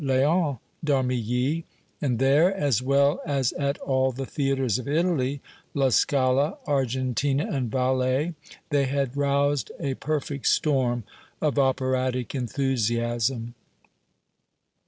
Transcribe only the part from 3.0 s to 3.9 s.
as at